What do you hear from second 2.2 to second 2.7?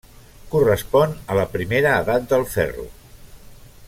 del